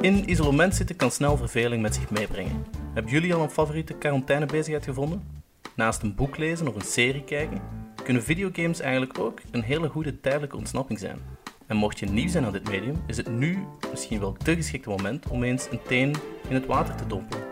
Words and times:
In 0.00 0.30
isolement 0.30 0.74
zitten 0.74 0.96
kan 0.96 1.10
snel 1.10 1.36
verveling 1.36 1.82
met 1.82 1.94
zich 1.94 2.10
meebrengen. 2.10 2.64
Hebben 2.94 3.12
jullie 3.12 3.34
al 3.34 3.42
een 3.42 3.50
favoriete 3.50 3.94
quarantainebezigheid 3.94 4.84
gevonden? 4.84 5.42
Naast 5.76 6.02
een 6.02 6.14
boek 6.14 6.36
lezen 6.36 6.68
of 6.68 6.74
een 6.74 6.80
serie 6.80 7.24
kijken, 7.24 7.60
kunnen 8.04 8.22
videogames 8.22 8.80
eigenlijk 8.80 9.18
ook 9.18 9.40
een 9.50 9.62
hele 9.62 9.88
goede 9.88 10.20
tijdelijke 10.20 10.56
ontsnapping 10.56 10.98
zijn. 10.98 11.18
En 11.66 11.76
mocht 11.76 11.98
je 11.98 12.06
nieuw 12.06 12.28
zijn 12.28 12.44
aan 12.44 12.52
dit 12.52 12.68
medium, 12.68 13.02
is 13.06 13.16
het 13.16 13.28
nu 13.28 13.66
misschien 13.90 14.20
wel 14.20 14.32
te 14.32 14.54
geschikte 14.54 14.88
moment 14.88 15.28
om 15.28 15.42
eens 15.42 15.68
een 15.70 15.82
teen 15.86 16.14
in 16.48 16.54
het 16.54 16.66
water 16.66 16.94
te 16.94 17.06
dompelen. 17.06 17.44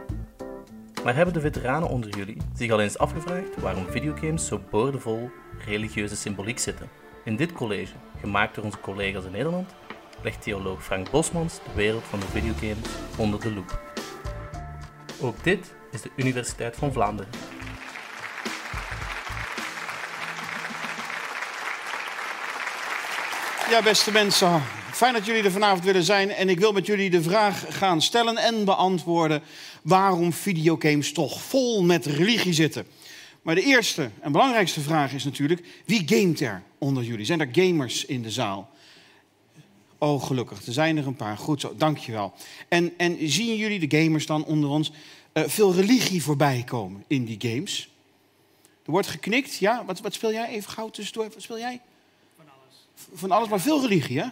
Maar 1.04 1.14
hebben 1.14 1.34
de 1.34 1.40
veteranen 1.40 1.88
onder 1.88 2.16
jullie 2.16 2.36
zich 2.54 2.70
al 2.70 2.80
eens 2.80 2.98
afgevraagd 2.98 3.60
waarom 3.60 3.86
videogames 3.88 4.46
zo 4.46 4.60
boordevol 4.70 5.30
religieuze 5.66 6.16
symboliek 6.16 6.58
zitten? 6.58 6.88
In 7.24 7.36
dit 7.36 7.52
college, 7.52 7.92
gemaakt 8.20 8.54
door 8.54 8.64
onze 8.64 8.80
collega's 8.80 9.24
in 9.24 9.32
Nederland, 9.32 9.74
legt 10.22 10.42
theoloog 10.42 10.84
Frank 10.84 11.10
Bosmans 11.10 11.54
de 11.54 11.74
wereld 11.74 12.04
van 12.04 12.20
de 12.20 12.26
videogames 12.26 12.88
onder 13.16 13.40
de 13.40 13.52
loep. 13.52 13.80
Ook 15.20 15.44
dit 15.44 15.74
is 15.90 16.02
de 16.02 16.10
Universiteit 16.16 16.76
van 16.76 16.92
Vlaanderen. 16.92 17.32
Ja, 23.70 23.82
beste 23.82 24.12
mensen, 24.12 24.62
fijn 24.92 25.12
dat 25.12 25.26
jullie 25.26 25.42
er 25.42 25.50
vanavond 25.50 25.84
willen 25.84 26.02
zijn. 26.02 26.30
En 26.30 26.48
ik 26.48 26.58
wil 26.58 26.72
met 26.72 26.86
jullie 26.86 27.10
de 27.10 27.22
vraag 27.22 27.64
gaan 27.68 28.02
stellen 28.02 28.36
en 28.36 28.64
beantwoorden 28.64 29.42
waarom 29.82 30.32
videogames 30.32 31.12
toch 31.12 31.42
vol 31.42 31.82
met 31.82 32.06
religie 32.06 32.52
zitten. 32.52 32.86
Maar 33.42 33.54
de 33.54 33.62
eerste 33.62 34.10
en 34.20 34.32
belangrijkste 34.32 34.80
vraag 34.80 35.12
is 35.12 35.24
natuurlijk, 35.24 35.66
wie 35.84 36.02
gamet 36.06 36.40
er 36.40 36.62
onder 36.78 37.02
jullie? 37.02 37.24
Zijn 37.24 37.40
er 37.40 37.48
gamers 37.52 38.04
in 38.04 38.22
de 38.22 38.30
zaal? 38.30 38.70
Oh, 39.98 40.22
gelukkig, 40.22 40.66
er 40.66 40.72
zijn 40.72 40.96
er 40.96 41.06
een 41.06 41.16
paar. 41.16 41.36
Goed 41.36 41.60
zo, 41.60 41.72
dankjewel. 41.76 42.32
En, 42.68 42.94
en 42.96 43.16
zien 43.30 43.56
jullie, 43.56 43.88
de 43.88 43.98
gamers 43.98 44.26
dan 44.26 44.44
onder 44.44 44.70
ons, 44.70 44.92
uh, 45.32 45.42
veel 45.46 45.74
religie 45.74 46.22
voorbij 46.22 46.62
komen 46.66 47.04
in 47.06 47.24
die 47.24 47.50
games? 47.52 47.90
Er 48.84 48.90
wordt 48.90 49.06
geknikt, 49.06 49.56
ja? 49.56 49.84
Wat, 49.84 50.00
wat 50.00 50.14
speel 50.14 50.32
jij 50.32 50.48
even 50.48 50.70
gauw 50.70 50.90
tussendoor? 50.90 51.24
Wat 51.24 51.42
speel 51.42 51.58
jij? 51.58 51.80
van 53.14 53.30
alles, 53.30 53.48
maar 53.48 53.60
veel 53.60 53.80
religie, 53.80 54.18
hè? 54.18 54.26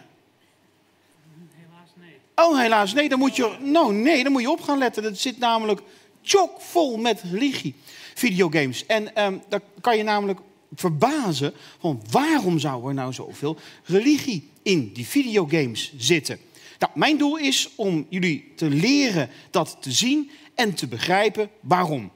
Helaas 1.61 1.89
nee. 1.93 2.17
Oh, 2.35 2.59
helaas 2.59 2.93
nee. 2.93 3.09
Dan 3.09 3.19
moet 3.19 3.35
je, 3.35 3.57
nou, 3.59 3.93
nee, 3.93 4.23
dan 4.23 4.31
moet 4.31 4.41
je 4.41 4.49
op 4.49 4.61
gaan 4.61 4.77
letten. 4.77 5.03
Het 5.03 5.19
zit 5.19 5.39
namelijk 5.39 5.81
chockvol 6.21 6.97
met 6.97 7.21
religie. 7.21 7.75
Videogames. 8.13 8.85
En 8.85 9.23
um, 9.23 9.41
daar 9.49 9.61
kan 9.81 9.97
je 9.97 10.03
namelijk 10.03 10.39
verbazen 10.75 11.53
van 11.79 12.01
waarom 12.11 12.59
zou 12.59 12.87
er 12.87 12.93
nou 12.93 13.13
zoveel 13.13 13.57
religie 13.83 14.49
in 14.63 14.93
die 14.93 15.05
videogames 15.05 15.93
zitten. 15.97 16.39
Nou, 16.79 16.91
mijn 16.95 17.17
doel 17.17 17.37
is 17.37 17.69
om 17.75 18.05
jullie 18.09 18.51
te 18.55 18.69
leren 18.69 19.29
dat 19.51 19.77
te 19.79 19.91
zien 19.91 20.31
en 20.55 20.73
te 20.73 20.87
begrijpen 20.87 21.49
waarom. 21.59 22.11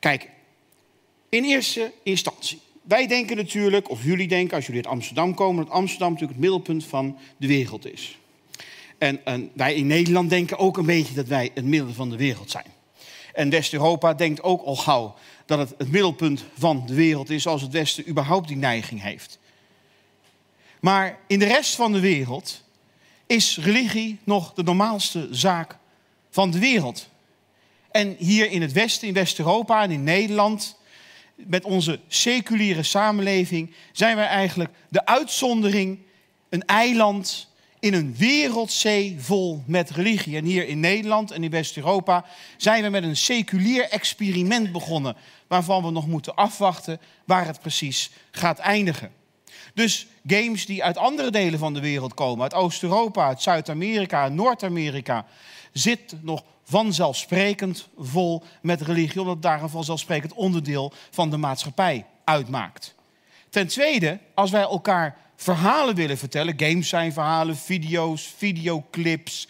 Kijk, 0.00 0.30
in 1.28 1.44
eerste 1.44 1.92
instantie 2.02 2.60
wij 2.84 3.06
denken 3.06 3.36
natuurlijk, 3.36 3.90
of 3.90 4.04
jullie 4.04 4.28
denken 4.28 4.56
als 4.56 4.66
jullie 4.66 4.82
uit 4.82 4.92
Amsterdam 4.92 5.34
komen, 5.34 5.64
dat 5.64 5.74
Amsterdam 5.74 6.12
natuurlijk 6.12 6.38
het 6.38 6.48
middelpunt 6.48 6.84
van 6.84 7.18
de 7.36 7.46
wereld 7.46 7.92
is. 7.92 8.18
En, 8.98 9.24
en 9.24 9.50
wij 9.54 9.74
in 9.74 9.86
Nederland 9.86 10.30
denken 10.30 10.58
ook 10.58 10.76
een 10.76 10.86
beetje 10.86 11.14
dat 11.14 11.26
wij 11.26 11.50
het 11.54 11.64
midden 11.64 11.94
van 11.94 12.10
de 12.10 12.16
wereld 12.16 12.50
zijn. 12.50 12.66
En 13.34 13.50
West-Europa 13.50 14.14
denkt 14.14 14.42
ook 14.42 14.62
al 14.62 14.76
gauw 14.76 15.14
dat 15.46 15.58
het 15.58 15.74
het 15.78 15.90
middelpunt 15.90 16.44
van 16.58 16.82
de 16.86 16.94
wereld 16.94 17.30
is 17.30 17.46
als 17.46 17.62
het 17.62 17.72
Westen 17.72 18.08
überhaupt 18.08 18.48
die 18.48 18.56
neiging 18.56 19.02
heeft. 19.02 19.38
Maar 20.80 21.18
in 21.26 21.38
de 21.38 21.44
rest 21.46 21.74
van 21.74 21.92
de 21.92 22.00
wereld 22.00 22.64
is 23.26 23.58
religie 23.58 24.18
nog 24.24 24.52
de 24.52 24.62
normaalste 24.62 25.28
zaak 25.30 25.76
van 26.30 26.50
de 26.50 26.58
wereld. 26.58 27.08
En 27.90 28.16
hier 28.18 28.50
in 28.50 28.62
het 28.62 28.72
Westen, 28.72 29.08
in 29.08 29.14
West-Europa 29.14 29.82
en 29.82 29.90
in 29.90 30.04
Nederland, 30.04 30.78
met 31.34 31.64
onze 31.64 32.00
seculiere 32.08 32.82
samenleving 32.82 33.74
zijn 33.92 34.16
wij 34.16 34.26
eigenlijk 34.26 34.70
de 34.88 35.06
uitzondering, 35.06 35.98
een 36.48 36.64
eiland 36.66 37.52
in 37.84 37.94
een 37.94 38.14
wereldzee 38.16 39.16
vol 39.18 39.62
met 39.66 39.90
religie. 39.90 40.36
En 40.36 40.44
hier 40.44 40.68
in 40.68 40.80
Nederland 40.80 41.30
en 41.30 41.44
in 41.44 41.50
West-Europa 41.50 42.24
zijn 42.56 42.82
we 42.82 42.88
met 42.88 43.02
een 43.02 43.16
seculier 43.16 43.88
experiment 43.88 44.72
begonnen, 44.72 45.16
waarvan 45.46 45.84
we 45.84 45.90
nog 45.90 46.06
moeten 46.06 46.34
afwachten 46.34 47.00
waar 47.24 47.46
het 47.46 47.60
precies 47.60 48.10
gaat 48.30 48.58
eindigen. 48.58 49.12
Dus 49.74 50.06
games 50.26 50.66
die 50.66 50.84
uit 50.84 50.96
andere 50.96 51.30
delen 51.30 51.58
van 51.58 51.74
de 51.74 51.80
wereld 51.80 52.14
komen, 52.14 52.42
uit 52.42 52.54
Oost-Europa, 52.54 53.26
uit 53.26 53.42
Zuid-Amerika, 53.42 54.28
Noord-Amerika, 54.28 55.26
zit 55.72 56.16
nog 56.20 56.42
vanzelfsprekend 56.62 57.88
vol 57.98 58.42
met 58.62 58.80
religie, 58.80 59.20
omdat 59.20 59.34
het 59.34 59.42
daar 59.42 59.62
een 59.62 59.68
vanzelfsprekend 59.68 60.32
onderdeel 60.32 60.92
van 61.10 61.30
de 61.30 61.36
maatschappij 61.36 62.06
uitmaakt. 62.24 62.94
Ten 63.50 63.66
tweede, 63.66 64.18
als 64.34 64.50
wij 64.50 64.62
elkaar 64.62 65.23
verhalen 65.36 65.94
willen 65.94 66.18
vertellen, 66.18 66.54
games 66.56 66.88
zijn 66.88 67.12
verhalen, 67.12 67.56
video's, 67.56 68.34
videoclips, 68.36 69.48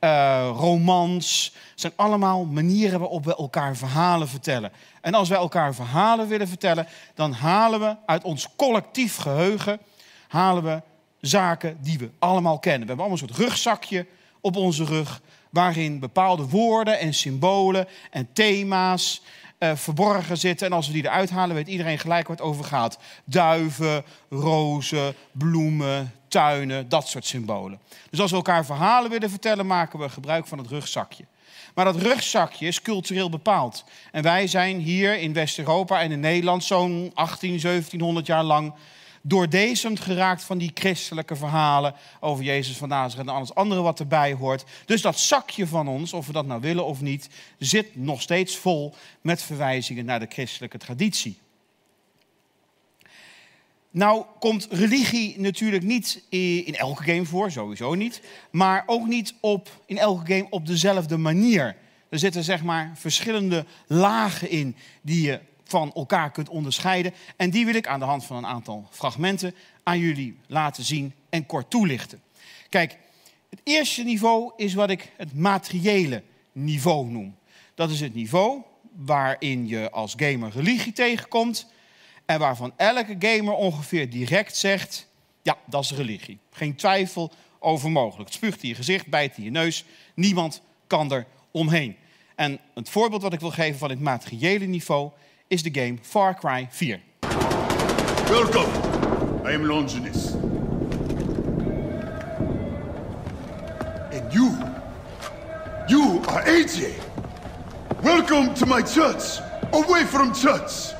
uh, 0.00 0.50
romans, 0.54 1.54
zijn 1.74 1.92
allemaal 1.96 2.44
manieren 2.44 3.00
waarop 3.00 3.24
we 3.24 3.36
elkaar 3.36 3.76
verhalen 3.76 4.28
vertellen. 4.28 4.72
En 5.00 5.14
als 5.14 5.28
wij 5.28 5.38
elkaar 5.38 5.74
verhalen 5.74 6.28
willen 6.28 6.48
vertellen, 6.48 6.86
dan 7.14 7.32
halen 7.32 7.80
we 7.80 7.96
uit 8.06 8.24
ons 8.24 8.48
collectief 8.56 9.16
geheugen 9.16 9.80
halen 10.28 10.62
we 10.62 10.82
zaken 11.20 11.78
die 11.80 11.98
we 11.98 12.10
allemaal 12.18 12.58
kennen. 12.58 12.80
We 12.80 12.86
hebben 12.86 13.04
allemaal 13.06 13.22
een 13.22 13.34
soort 13.34 13.48
rugzakje 13.48 14.06
op 14.40 14.56
onze 14.56 14.84
rug 14.84 15.20
waarin 15.50 15.98
bepaalde 15.98 16.48
woorden 16.48 16.98
en 16.98 17.14
symbolen 17.14 17.88
en 18.10 18.28
thema's 18.32 19.22
uh, 19.58 19.70
verborgen 19.74 20.38
zitten. 20.38 20.66
En 20.66 20.72
als 20.72 20.86
we 20.86 20.92
die 20.92 21.04
eruit 21.04 21.30
halen, 21.30 21.56
weet 21.56 21.68
iedereen 21.68 21.98
gelijk 21.98 22.28
wat 22.28 22.40
over 22.40 22.64
gaat. 22.64 22.98
Duiven, 23.24 24.04
rozen, 24.30 25.14
bloemen, 25.32 26.12
tuinen, 26.28 26.88
dat 26.88 27.08
soort 27.08 27.24
symbolen. 27.24 27.78
Dus 28.10 28.20
als 28.20 28.30
we 28.30 28.36
elkaar 28.36 28.64
verhalen 28.64 29.10
willen 29.10 29.30
vertellen, 29.30 29.66
maken 29.66 29.98
we 29.98 30.08
gebruik 30.08 30.46
van 30.46 30.58
het 30.58 30.68
rugzakje. 30.68 31.24
Maar 31.74 31.84
dat 31.84 31.96
rugzakje 31.96 32.66
is 32.66 32.82
cultureel 32.82 33.30
bepaald. 33.30 33.84
En 34.12 34.22
wij 34.22 34.46
zijn 34.46 34.78
hier 34.78 35.18
in 35.18 35.32
West-Europa 35.32 36.00
en 36.00 36.12
in 36.12 36.20
Nederland 36.20 36.64
zo'n 36.64 37.10
18, 37.14 37.60
1700 37.60 38.26
jaar 38.26 38.44
lang 38.44 38.74
doordezemd 39.28 40.00
geraakt 40.00 40.44
van 40.44 40.58
die 40.58 40.70
christelijke 40.74 41.36
verhalen 41.36 41.94
over 42.20 42.44
Jezus 42.44 42.76
van 42.76 42.88
Nazareth 42.88 43.26
en 43.26 43.34
alles 43.34 43.54
andere 43.54 43.80
wat 43.80 44.00
erbij 44.00 44.32
hoort. 44.32 44.64
Dus 44.84 45.02
dat 45.02 45.18
zakje 45.18 45.66
van 45.66 45.88
ons, 45.88 46.12
of 46.12 46.26
we 46.26 46.32
dat 46.32 46.46
nou 46.46 46.60
willen 46.60 46.84
of 46.84 47.00
niet, 47.00 47.28
zit 47.58 47.96
nog 47.96 48.22
steeds 48.22 48.56
vol 48.56 48.94
met 49.20 49.42
verwijzingen 49.42 50.04
naar 50.04 50.20
de 50.20 50.26
christelijke 50.28 50.78
traditie. 50.78 51.38
Nou 53.90 54.24
komt 54.38 54.68
religie 54.70 55.40
natuurlijk 55.40 55.82
niet 55.82 56.22
in 56.28 56.74
elke 56.74 57.02
game 57.02 57.24
voor, 57.24 57.50
sowieso 57.50 57.94
niet. 57.94 58.20
Maar 58.50 58.82
ook 58.86 59.06
niet 59.06 59.34
op, 59.40 59.82
in 59.86 59.98
elke 59.98 60.32
game 60.32 60.46
op 60.50 60.66
dezelfde 60.66 61.16
manier. 61.16 61.76
Er 62.08 62.18
zitten 62.18 62.44
zeg 62.44 62.62
maar 62.62 62.92
verschillende 62.94 63.64
lagen 63.86 64.50
in 64.50 64.76
die 65.02 65.22
je 65.22 65.40
van 65.68 65.92
elkaar 65.92 66.30
kunt 66.30 66.48
onderscheiden. 66.48 67.14
En 67.36 67.50
die 67.50 67.64
wil 67.64 67.74
ik 67.74 67.86
aan 67.86 67.98
de 67.98 68.04
hand 68.04 68.24
van 68.24 68.36
een 68.36 68.46
aantal 68.46 68.88
fragmenten 68.90 69.54
aan 69.82 69.98
jullie 69.98 70.36
laten 70.46 70.84
zien 70.84 71.14
en 71.28 71.46
kort 71.46 71.70
toelichten. 71.70 72.22
Kijk, 72.68 72.98
het 73.50 73.60
eerste 73.62 74.02
niveau 74.02 74.52
is 74.56 74.74
wat 74.74 74.90
ik 74.90 75.12
het 75.16 75.34
materiële 75.34 76.22
niveau 76.52 77.06
noem. 77.06 77.36
Dat 77.74 77.90
is 77.90 78.00
het 78.00 78.14
niveau 78.14 78.62
waarin 78.96 79.68
je 79.68 79.90
als 79.90 80.14
gamer 80.16 80.50
religie 80.50 80.92
tegenkomt 80.92 81.66
en 82.26 82.38
waarvan 82.38 82.72
elke 82.76 83.16
gamer 83.18 83.54
ongeveer 83.54 84.10
direct 84.10 84.56
zegt: 84.56 85.08
ja, 85.42 85.58
dat 85.66 85.82
is 85.82 85.90
religie. 85.90 86.38
Geen 86.50 86.74
twijfel 86.74 87.32
over 87.58 87.90
mogelijk. 87.90 88.28
Het 88.28 88.38
spuugt 88.38 88.62
in 88.62 88.68
je 88.68 88.74
gezicht, 88.74 89.06
bijt 89.06 89.36
in 89.36 89.44
je 89.44 89.50
neus. 89.50 89.84
Niemand 90.14 90.62
kan 90.86 91.12
er 91.12 91.26
omheen. 91.50 91.96
En 92.34 92.58
het 92.74 92.88
voorbeeld 92.88 93.22
wat 93.22 93.32
ik 93.32 93.40
wil 93.40 93.50
geven 93.50 93.78
van 93.78 93.90
het 93.90 94.00
materiële 94.00 94.64
niveau 94.64 95.10
is 95.50 95.62
de 95.62 95.70
game 95.70 95.98
Far 96.02 96.34
Cry 96.34 96.68
4. 96.70 97.00
Welcome. 98.28 99.46
I 99.46 99.52
am 99.52 99.64
Longinus. 99.64 100.34
And 104.12 104.32
you, 104.32 104.50
you 105.88 106.20
are 106.28 106.42
AJ. 106.44 106.94
Welcome 108.02 108.54
to 108.54 108.66
my 108.66 108.82
church. 108.82 109.38
Away 109.72 110.04
from 110.04 110.34
church. 110.34 110.96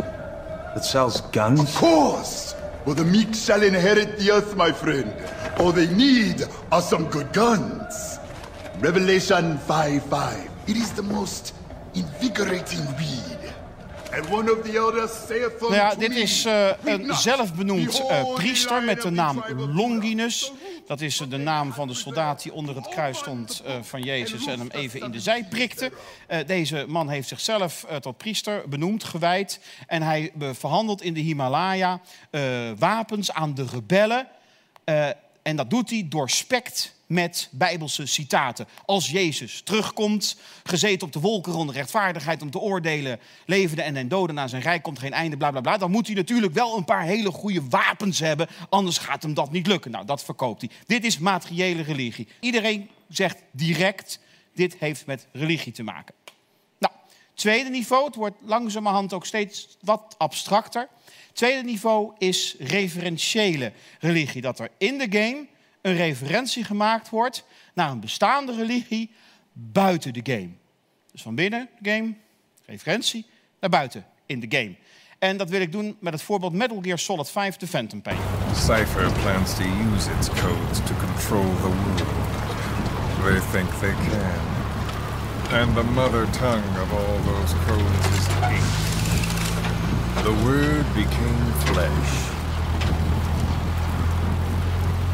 That 0.74 0.84
sells 0.84 1.20
guns? 1.32 1.60
Of 1.60 1.74
course. 1.74 2.54
Well, 2.84 2.94
the 2.94 3.04
meek 3.04 3.34
shall 3.34 3.62
inherit 3.62 4.18
the 4.18 4.30
earth, 4.30 4.54
my 4.54 4.70
friend. 4.70 5.12
All 5.58 5.72
they 5.72 5.92
need 5.94 6.44
are 6.70 6.82
some 6.82 7.06
good 7.10 7.32
guns. 7.32 8.18
Revelation 8.78 9.58
5:5. 9.58 10.50
It 10.68 10.76
is 10.76 10.92
the 10.92 11.02
most 11.02 11.54
invigorating 11.94 12.86
read. 12.98 13.45
Nou 15.60 15.74
ja, 15.74 15.94
dit 15.94 16.16
is 16.16 16.46
uh, 16.46 16.68
een 16.84 17.14
zelfbenoemd 17.14 18.00
uh, 18.00 18.34
priester 18.34 18.82
met 18.82 19.02
de 19.02 19.10
naam 19.10 19.44
Longinus. 19.74 20.52
Dat 20.86 21.00
is 21.00 21.16
de 21.28 21.36
naam 21.36 21.72
van 21.72 21.88
de 21.88 21.94
soldaat 21.94 22.42
die 22.42 22.52
onder 22.52 22.76
het 22.76 22.88
kruis 22.88 23.18
stond 23.18 23.62
eh, 23.64 23.74
van 23.82 24.02
Jezus 24.02 24.46
en 24.46 24.58
hem 24.58 24.68
even 24.70 25.00
in 25.00 25.10
de 25.10 25.20
zij 25.20 25.44
prikte. 25.50 25.92
Eh, 26.26 26.46
deze 26.46 26.84
man 26.88 27.08
heeft 27.08 27.28
zichzelf 27.28 27.84
eh, 27.84 27.96
tot 27.96 28.16
priester 28.16 28.68
benoemd, 28.68 29.04
gewijd. 29.04 29.60
En 29.86 30.02
hij 30.02 30.32
eh, 30.40 30.48
verhandelt 30.52 31.02
in 31.02 31.14
de 31.14 31.20
Himalaya 31.20 32.00
eh, 32.30 32.42
wapens 32.78 33.32
aan 33.32 33.54
de 33.54 33.66
rebellen. 33.72 34.28
Eh, 34.84 35.08
en 35.42 35.56
dat 35.56 35.70
doet 35.70 35.90
hij 35.90 36.06
doorspekt 36.08 36.95
met 37.06 37.48
bijbelse 37.52 38.06
citaten. 38.06 38.68
Als 38.84 39.10
Jezus 39.10 39.60
terugkomt, 39.64 40.36
gezeten 40.64 41.06
op 41.06 41.12
de 41.12 41.20
wolken 41.20 41.52
rond 41.52 41.70
rechtvaardigheid 41.70 42.42
om 42.42 42.50
te 42.50 42.58
oordelen, 42.58 43.20
levenden 43.46 43.84
en 43.84 43.94
den 43.94 44.08
doden 44.08 44.34
naar 44.34 44.48
zijn 44.48 44.62
rijk 44.62 44.82
komt 44.82 44.98
geen 44.98 45.12
einde, 45.12 45.36
bla 45.36 45.50
bla 45.50 45.60
bla. 45.60 45.76
Dan 45.76 45.90
moet 45.90 46.06
hij 46.06 46.16
natuurlijk 46.16 46.52
wel 46.52 46.76
een 46.76 46.84
paar 46.84 47.04
hele 47.04 47.30
goede 47.30 47.62
wapens 47.68 48.18
hebben, 48.18 48.48
anders 48.68 48.98
gaat 48.98 49.22
hem 49.22 49.34
dat 49.34 49.50
niet 49.50 49.66
lukken. 49.66 49.90
Nou, 49.90 50.06
dat 50.06 50.24
verkoopt 50.24 50.60
hij. 50.60 50.70
Dit 50.86 51.04
is 51.04 51.18
materiële 51.18 51.82
religie. 51.82 52.28
Iedereen 52.40 52.90
zegt 53.08 53.42
direct, 53.50 54.20
dit 54.54 54.76
heeft 54.78 55.06
met 55.06 55.26
religie 55.32 55.72
te 55.72 55.82
maken. 55.82 56.14
Nou, 56.78 56.94
tweede 57.34 57.70
niveau, 57.70 58.04
het 58.06 58.14
wordt 58.14 58.36
langzamerhand 58.40 59.12
ook 59.12 59.26
steeds 59.26 59.76
wat 59.80 60.14
abstracter. 60.18 60.88
Tweede 61.32 61.62
niveau 61.62 62.12
is 62.18 62.56
referentiële 62.58 63.72
religie. 64.00 64.42
Dat 64.42 64.58
er 64.58 64.70
in 64.78 64.98
de 64.98 65.06
game 65.10 65.46
een 65.86 65.96
referentie 65.96 66.64
gemaakt 66.64 67.08
wordt 67.08 67.44
naar 67.74 67.90
een 67.90 68.00
bestaande 68.00 68.54
religie 68.54 69.10
buiten 69.52 70.12
de 70.12 70.20
game. 70.22 70.50
Dus 71.12 71.22
van 71.22 71.34
binnen 71.34 71.68
de 71.78 71.90
game, 71.90 72.14
referentie, 72.64 73.26
naar 73.60 73.70
buiten 73.70 74.06
in 74.26 74.40
de 74.40 74.46
game. 74.56 74.74
En 75.18 75.36
dat 75.36 75.50
wil 75.50 75.60
ik 75.60 75.72
doen 75.72 75.96
met 76.00 76.12
het 76.12 76.22
voorbeeld 76.22 76.52
Metal 76.52 76.78
Gear 76.82 76.98
Solid 76.98 77.30
5, 77.30 77.56
The 77.56 77.66
Phantom 77.66 78.02
Pain. 78.02 78.18
Cypher 78.54 79.12
plans 79.12 79.54
to 79.54 79.62
use 79.62 80.10
its 80.18 80.28
codes 80.28 80.78
to 80.78 80.94
control 80.94 81.54
the 81.56 81.68
world. 81.68 82.02
They 83.22 83.40
think 83.50 83.78
they 83.80 83.94
can. 84.10 84.54
And 85.60 85.74
the 85.74 85.84
mother 85.84 86.26
tongue 86.30 86.78
of 86.82 86.92
all 86.92 87.18
those 87.24 87.54
codes 87.66 88.18
is 88.18 88.26
hate. 88.26 88.72
The 90.22 90.44
word 90.44 90.94
became 90.94 91.52
flesh. 91.64 92.35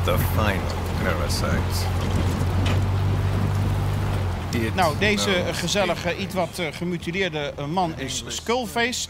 The 0.04 0.18
final 0.18 0.60
parasites. 1.02 1.84
It 4.64 4.74
Nou, 4.74 4.98
deze 4.98 5.44
gezellige, 5.52 6.16
iets 6.16 6.34
wat 6.34 6.58
eh, 6.58 6.66
gemutileerde 6.72 7.54
eh, 7.56 7.66
man 7.66 7.98
is 7.98 8.24
Skullface. 8.26 9.08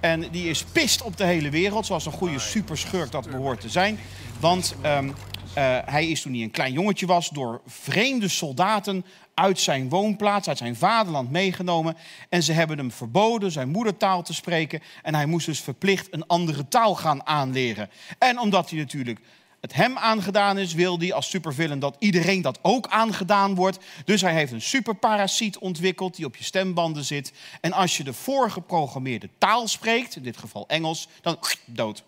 En 0.00 0.30
die 0.30 0.48
is 0.48 0.64
pist 0.64 1.02
op 1.02 1.16
de 1.16 1.24
hele 1.24 1.50
wereld, 1.50 1.86
zoals 1.86 2.06
een 2.06 2.12
goede 2.12 2.38
superschurk 2.38 3.10
dat 3.10 3.30
behoort 3.30 3.60
te 3.60 3.68
zijn. 3.68 3.98
Want 4.40 4.74
ehm, 4.82 5.10
eh, 5.54 5.78
hij 5.84 6.08
is 6.08 6.22
toen 6.22 6.32
hij 6.32 6.42
een 6.42 6.50
klein 6.50 6.72
jongetje 6.72 7.06
was, 7.06 7.28
door 7.28 7.60
vreemde 7.66 8.28
soldaten 8.28 9.04
uit 9.34 9.60
zijn 9.60 9.88
woonplaats, 9.88 10.48
uit 10.48 10.58
zijn 10.58 10.76
vaderland 10.76 11.30
meegenomen. 11.30 11.96
En 12.28 12.42
ze 12.42 12.52
hebben 12.52 12.78
hem 12.78 12.92
verboden 12.92 13.52
zijn 13.52 13.68
moedertaal 13.68 14.22
te 14.22 14.34
spreken. 14.34 14.80
En 15.02 15.14
hij 15.14 15.26
moest 15.26 15.46
dus 15.46 15.60
verplicht 15.60 16.08
een 16.10 16.26
andere 16.26 16.68
taal 16.68 16.94
gaan 16.94 17.26
aanleren. 17.26 17.90
En 18.18 18.38
omdat 18.38 18.70
hij 18.70 18.78
natuurlijk 18.78 19.20
het 19.60 19.74
hem 19.74 19.98
aangedaan 19.98 20.58
is, 20.58 20.74
wil 20.74 20.98
hij 20.98 21.12
als 21.12 21.30
supervillain 21.30 21.78
dat 21.78 21.96
iedereen 21.98 22.42
dat 22.42 22.58
ook 22.62 22.86
aangedaan 22.86 23.54
wordt. 23.54 23.78
Dus 24.04 24.20
hij 24.20 24.34
heeft 24.34 24.52
een 24.52 24.62
superparasiet 24.62 25.58
ontwikkeld 25.58 26.16
die 26.16 26.26
op 26.26 26.36
je 26.36 26.44
stembanden 26.44 27.04
zit. 27.04 27.32
En 27.60 27.72
als 27.72 27.96
je 27.96 28.04
de 28.04 28.12
voorgeprogrammeerde 28.12 29.28
taal 29.38 29.68
spreekt, 29.68 30.16
in 30.16 30.22
dit 30.22 30.36
geval 30.36 30.64
Engels, 30.68 31.08
dan 31.20 31.38
dood. 31.64 32.02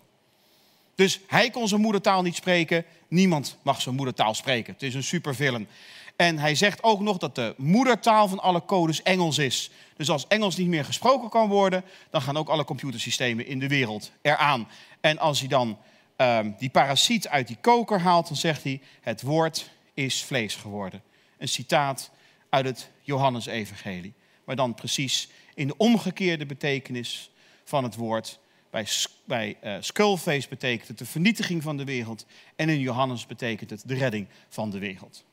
Dus 0.95 1.19
hij 1.27 1.49
kon 1.49 1.67
zijn 1.67 1.81
moedertaal 1.81 2.21
niet 2.21 2.35
spreken. 2.35 2.85
Niemand 3.07 3.57
mag 3.61 3.81
zijn 3.81 3.95
moedertaal 3.95 4.33
spreken. 4.33 4.73
Het 4.73 4.83
is 4.83 4.93
een 4.93 5.03
supervillain. 5.03 5.67
En 6.15 6.37
hij 6.37 6.55
zegt 6.55 6.83
ook 6.83 6.99
nog 6.99 7.17
dat 7.17 7.35
de 7.35 7.53
moedertaal 7.57 8.27
van 8.27 8.39
alle 8.39 8.65
codes 8.65 9.01
Engels 9.03 9.37
is. 9.37 9.71
Dus 9.97 10.09
als 10.09 10.27
Engels 10.27 10.55
niet 10.55 10.67
meer 10.67 10.85
gesproken 10.85 11.29
kan 11.29 11.47
worden, 11.47 11.83
dan 12.09 12.21
gaan 12.21 12.37
ook 12.37 12.49
alle 12.49 12.63
computersystemen 12.63 13.47
in 13.47 13.59
de 13.59 13.67
wereld 13.67 14.11
eraan. 14.21 14.67
En 14.99 15.19
als 15.19 15.39
hij 15.39 15.47
dan 15.47 15.77
ehm, 16.21 16.51
die 16.57 16.69
parasiet 16.69 17.27
uit 17.27 17.47
die 17.47 17.57
koker 17.61 17.99
haalt, 17.99 18.27
dan 18.27 18.37
zegt 18.37 18.63
hij: 18.63 18.81
Het 19.01 19.21
woord 19.21 19.69
is 19.93 20.23
vlees 20.23 20.55
geworden. 20.55 21.03
Een 21.37 21.47
citaat 21.47 22.11
uit 22.49 22.65
het 22.65 22.89
Johannesevangelie. 23.01 24.13
Maar 24.43 24.55
dan 24.55 24.73
precies 24.73 25.29
in 25.53 25.67
de 25.67 25.77
omgekeerde 25.77 26.45
betekenis 26.45 27.31
van 27.63 27.83
het 27.83 27.95
woord. 27.95 28.39
Bij, 28.69 28.87
bij 29.25 29.57
eh, 29.61 29.75
Skullface 29.79 30.49
betekent 30.49 30.87
het 30.87 30.97
de 30.97 31.05
vernietiging 31.05 31.63
van 31.63 31.77
de 31.77 31.83
wereld. 31.83 32.25
En 32.55 32.69
in 32.69 32.79
Johannes 32.79 33.25
betekent 33.25 33.69
het 33.69 33.83
de 33.85 33.95
redding 33.95 34.27
van 34.49 34.69
de 34.69 34.79
wereld. 34.79 35.23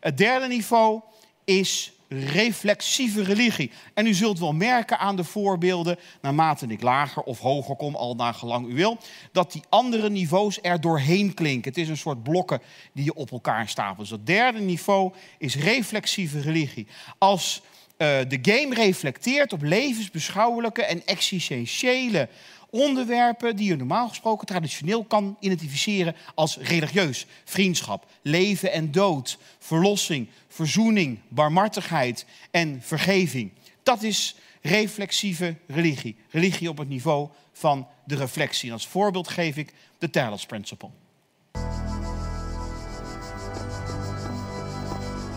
Het 0.00 0.18
derde 0.18 0.46
niveau 0.46 1.00
is 1.46 1.92
reflexieve 2.08 3.22
religie. 3.22 3.70
En 3.94 4.06
u 4.06 4.14
zult 4.14 4.38
wel 4.38 4.52
merken 4.52 4.98
aan 4.98 5.16
de 5.16 5.24
voorbeelden, 5.24 5.98
naarmate 6.20 6.66
ik 6.66 6.82
lager 6.82 7.22
of 7.22 7.38
hoger 7.38 7.76
kom, 7.76 7.94
al 7.94 8.14
naar 8.14 8.34
gelang 8.34 8.68
u 8.68 8.74
wil, 8.74 8.98
dat 9.32 9.52
die 9.52 9.62
andere 9.68 10.10
niveaus 10.10 10.58
er 10.62 10.80
doorheen 10.80 11.34
klinken. 11.34 11.70
Het 11.70 11.80
is 11.80 11.88
een 11.88 11.96
soort 11.96 12.22
blokken 12.22 12.60
die 12.92 13.04
je 13.04 13.14
op 13.14 13.30
elkaar 13.30 13.68
stapelt. 13.68 13.98
Dus 13.98 14.10
het 14.10 14.26
derde 14.26 14.60
niveau 14.60 15.12
is 15.38 15.56
reflexieve 15.56 16.40
religie. 16.40 16.86
Als 17.18 17.62
eh, 17.96 18.18
de 18.28 18.38
game 18.42 18.74
reflecteert 18.74 19.52
op 19.52 19.62
levensbeschouwelijke 19.62 20.84
en 20.84 21.06
existentiële 21.06 22.28
onderwerpen 22.70 23.56
die 23.56 23.68
je 23.68 23.76
normaal 23.76 24.08
gesproken 24.08 24.46
traditioneel 24.46 25.04
kan 25.04 25.36
identificeren 25.40 26.16
als 26.34 26.56
religieus. 26.56 27.26
Vriendschap, 27.44 28.06
leven 28.22 28.72
en 28.72 28.92
dood, 28.92 29.38
verlossing, 29.58 30.28
verzoening, 30.48 31.18
barmhartigheid 31.28 32.26
en 32.50 32.82
vergeving. 32.82 33.50
Dat 33.82 34.02
is 34.02 34.36
reflexieve 34.62 35.56
religie. 35.66 36.16
Religie 36.30 36.68
op 36.68 36.78
het 36.78 36.88
niveau 36.88 37.28
van 37.52 37.88
de 38.04 38.16
reflectie. 38.16 38.68
En 38.68 38.74
als 38.74 38.86
voorbeeld 38.86 39.28
geef 39.28 39.56
ik 39.56 39.72
de 39.98 40.10
Talos 40.10 40.46
Principle. 40.46 40.90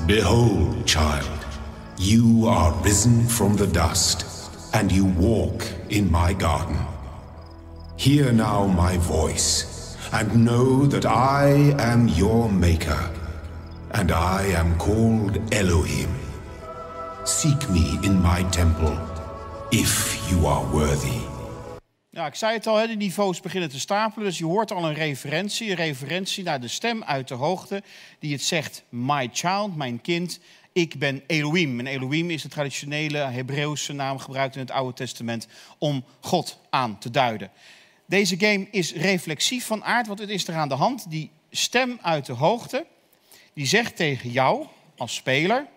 Behold, 0.06 0.90
child, 0.90 1.46
you 1.96 2.48
are 2.48 2.74
risen 2.82 3.30
from 3.30 3.56
the 3.56 3.72
dust, 3.72 4.26
and 4.72 4.92
you 4.92 5.14
walk 5.18 5.64
in 5.88 6.10
my 6.12 6.34
garden. 6.38 6.99
Hear 8.00 8.32
now 8.34 8.66
my 8.66 8.98
voice, 8.98 9.66
and 10.12 10.32
know 10.32 10.88
that 10.88 11.06
I 11.06 11.74
am 11.78 12.08
your 12.08 12.50
maker, 12.54 13.12
and 13.92 14.12
I 14.12 14.54
am 14.56 14.78
called 14.78 15.38
Elohim. 15.50 16.10
Seek 17.24 17.70
me 17.70 17.98
in 18.02 18.22
my 18.22 18.50
temple, 18.50 18.98
if 19.70 20.30
you 20.30 20.48
are 20.48 20.66
worthy. 20.72 21.20
Ja, 22.10 22.26
ik 22.26 22.36
zei 22.36 22.54
het 22.54 22.68
al, 22.68 22.88
de 22.88 22.96
niveaus 22.96 23.40
beginnen 23.40 23.70
te 23.70 23.80
stapelen. 23.80 24.28
Dus 24.28 24.38
je 24.38 24.46
hoort 24.46 24.72
al 24.72 24.86
een 24.86 24.94
referentie. 24.94 25.70
Een 25.70 25.76
referentie 25.76 26.44
naar 26.44 26.62
de 26.62 26.68
stem 26.68 27.04
uit 27.04 27.28
de 27.28 27.36
hoogte. 27.36 27.84
Die 28.20 28.32
het 28.32 28.44
zegt, 28.44 28.84
my 28.90 29.30
child, 29.34 29.76
mijn 29.76 30.02
kind. 30.02 30.40
Ik 30.74 31.00
ben 31.00 31.24
Elohim. 31.28 31.80
En 31.80 31.88
Elohim 31.88 32.30
is 32.30 32.42
de 32.42 32.50
traditionele 32.50 33.18
Hebreeuwse 33.18 33.94
naam 33.94 34.20
gebruikt 34.20 34.56
in 34.56 34.62
het 34.62 34.72
Oude 34.72 34.94
Testament 34.94 35.48
om 35.78 36.04
God 36.20 36.60
aan 36.70 36.98
te 36.98 37.12
duiden. 37.12 37.52
Deze 38.10 38.40
game 38.40 38.68
is 38.72 38.94
reflexief 38.94 39.66
van 39.66 39.84
aard, 39.84 40.08
want 40.08 40.20
het 40.20 40.30
is 40.30 40.48
er 40.48 40.56
aan 40.56 40.70
de 40.70 40.76
hand. 40.76 41.10
Die 41.10 41.30
stem 41.50 42.00
uit 42.02 42.26
de 42.26 42.34
hoogte, 42.34 42.86
die 43.54 43.66
zegt 43.66 43.96
tegen 43.96 44.32
jou 44.32 44.68
als 44.98 45.16
speler, 45.16 45.68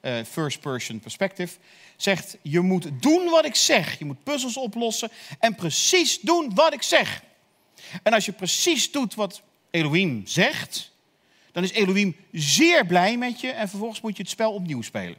eh, 0.00 0.16
first 0.30 0.60
person 0.60 1.00
perspective, 1.00 1.58
zegt 1.96 2.36
je 2.42 2.60
moet 2.60 3.02
doen 3.02 3.28
wat 3.30 3.44
ik 3.44 3.54
zeg. 3.54 3.98
Je 3.98 4.04
moet 4.04 4.22
puzzels 4.22 4.56
oplossen 4.56 5.10
en 5.38 5.54
precies 5.54 6.20
doen 6.20 6.54
wat 6.54 6.72
ik 6.72 6.82
zeg. 6.82 7.22
En 8.02 8.12
als 8.12 8.24
je 8.24 8.32
precies 8.32 8.92
doet 8.92 9.14
wat 9.14 9.42
Elohim 9.70 10.22
zegt, 10.26 10.92
dan 11.52 11.62
is 11.62 11.72
Elohim 11.72 12.16
zeer 12.32 12.86
blij 12.86 13.16
met 13.16 13.40
je 13.40 13.50
en 13.50 13.68
vervolgens 13.68 14.00
moet 14.00 14.16
je 14.16 14.22
het 14.22 14.30
spel 14.30 14.52
opnieuw 14.52 14.82
spelen. 14.82 15.18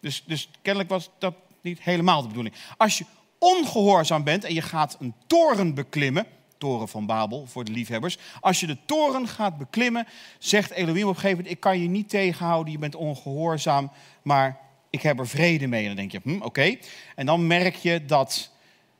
Dus, 0.00 0.22
dus 0.26 0.48
kennelijk 0.62 0.90
was 0.90 1.10
dat 1.18 1.34
niet 1.60 1.80
helemaal 1.80 2.22
de 2.22 2.28
bedoeling. 2.28 2.54
Als 2.76 2.98
je 2.98 3.04
ongehoorzaam 3.44 4.24
bent 4.24 4.44
en 4.44 4.54
je 4.54 4.62
gaat 4.62 4.96
een 5.00 5.14
toren 5.26 5.74
beklimmen, 5.74 6.26
toren 6.58 6.88
van 6.88 7.06
Babel 7.06 7.46
voor 7.46 7.64
de 7.64 7.72
liefhebbers. 7.72 8.18
Als 8.40 8.60
je 8.60 8.66
de 8.66 8.76
toren 8.86 9.28
gaat 9.28 9.58
beklimmen, 9.58 10.06
zegt 10.38 10.70
Elohim 10.70 11.02
op 11.02 11.08
een 11.08 11.14
gegeven 11.14 11.36
moment: 11.36 11.54
Ik 11.54 11.60
kan 11.60 11.80
je 11.80 11.88
niet 11.88 12.08
tegenhouden, 12.08 12.72
je 12.72 12.78
bent 12.78 12.94
ongehoorzaam, 12.94 13.90
maar 14.22 14.58
ik 14.90 15.02
heb 15.02 15.18
er 15.18 15.28
vrede 15.28 15.66
mee. 15.66 15.80
En 15.80 15.86
dan 15.86 15.96
denk 15.96 16.12
je: 16.12 16.20
hm, 16.22 16.42
Oké. 16.42 16.76
En 17.16 17.26
dan 17.26 17.46
merk 17.46 17.74
je 17.74 18.04
dat 18.04 18.50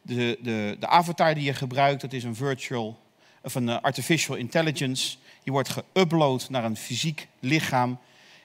de, 0.02 0.38
de, 0.42 0.76
de 0.80 0.86
avatar 0.86 1.34
die 1.34 1.44
je 1.44 1.54
gebruikt, 1.54 2.00
dat 2.00 2.12
is 2.12 2.24
een 2.24 2.36
virtual 2.36 2.98
of 3.42 3.54
een 3.54 3.68
eh, 3.68 3.80
artificial 3.80 4.36
intelligence. 4.36 5.16
Die 5.42 5.52
wordt 5.52 5.72
geüpload 5.72 6.48
naar 6.48 6.64
een 6.64 6.76
fysiek 6.76 7.28
lichaam. 7.40 7.98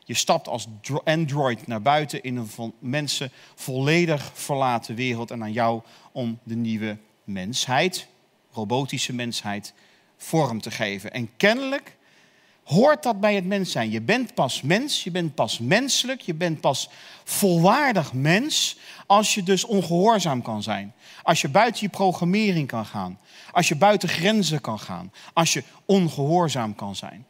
Je 0.10 0.16
stapt 0.16 0.48
als 0.48 0.68
dro- 0.82 1.02
android 1.04 1.68
naar 1.68 1.82
buiten 1.82 2.24
in 2.24 2.36
een 2.36 2.48
van 2.48 2.74
mensen 2.80 3.32
volledig 3.56 4.32
verlaten 4.34 4.96
wereld. 4.96 5.32
En 5.32 5.44
aan 5.44 5.52
jou 5.52 5.82
om 6.12 6.40
de 6.44 6.56
nieuwe 6.56 6.98
mensheid, 7.24 8.08
robotische 8.52 9.14
mensheid, 9.14 9.74
vorm 10.18 10.62
te 10.62 10.72
geven. 10.72 11.12
En 11.12 11.30
kennelijk 11.38 11.96
hoort 12.64 13.04
dat 13.04 13.20
bij 13.20 13.36
het 13.36 13.46
mens 13.46 13.72
zijn. 13.72 13.92
Je 13.92 14.02
bent 14.02 14.34
pas 14.34 14.62
mens, 14.62 15.04
je 15.04 15.12
bent 15.12 15.36
pas 15.36 15.60
menselijk, 15.60 16.22
je 16.22 16.34
bent 16.34 16.62
pas 16.62 16.90
volwaardig 17.24 18.14
mens 18.14 18.78
als 19.06 19.34
je 19.34 19.44
dus 19.44 19.64
ongehoorzaam 19.66 20.42
kan 20.42 20.64
zijn. 20.64 20.94
Als 21.24 21.42
je 21.42 21.50
buiten 21.50 21.82
je 21.82 21.90
programmering 21.90 22.68
kan 22.68 22.86
gaan. 22.86 23.20
Als 23.52 23.68
je 23.68 23.76
buiten 23.76 24.10
grenzen 24.10 24.62
kan 24.62 24.80
gaan. 24.80 25.12
Als 25.34 25.54
je 25.54 25.64
ongehoorzaam 25.86 26.76
kan 26.76 26.96
zijn. 26.96 27.26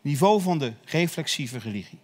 Niveau 0.00 0.40
van 0.40 0.58
de 0.58 0.72
reflexieve 0.84 1.58
religie. 1.58 1.98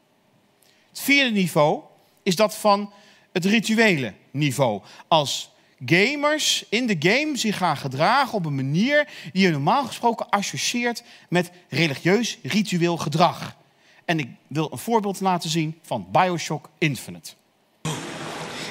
Het 0.99 1.07
vierde 1.07 1.31
niveau 1.31 1.81
is 2.23 2.37
dat 2.37 2.57
van 2.57 2.93
het 3.33 3.45
rituele 3.45 4.15
niveau. 4.31 4.83
Als 5.09 5.51
gamers 5.87 6.65
in 6.69 6.87
de 6.87 6.97
game 6.99 7.37
zich 7.37 7.57
gaan 7.57 7.77
gedragen 7.77 8.35
op 8.35 8.47
een 8.47 8.55
manier 8.55 9.09
die 9.33 9.43
je 9.43 9.51
normaal 9.51 9.85
gesproken 9.85 10.29
associeert 10.29 11.03
met 11.29 11.51
religieus 11.69 12.39
ritueel 12.43 12.97
gedrag. 12.97 13.57
En 14.05 14.19
ik 14.19 14.29
wil 14.47 14.69
een 14.73 14.79
voorbeeld 14.79 15.21
laten 15.21 15.51
zien 15.51 15.79
van 15.83 16.07
Bioshock 16.13 16.69
Infinite. 16.79 17.33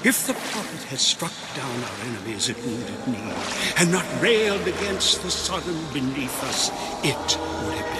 If 0.01 0.25
the 0.25 0.33
prophet 0.51 0.89
had 0.89 0.99
struck 0.99 1.31
down 1.55 1.83
our 1.83 2.07
enemies 2.07 2.49
at 2.49 2.55
wounded 2.63 3.03
knee 3.03 3.33
and 3.75 3.91
not 3.91 4.05
railed 4.21 4.73
against 4.73 5.21
the 5.21 5.29
Sodom 5.29 5.79
beneath 5.93 6.43
us, 6.43 6.71
it. 7.01 7.96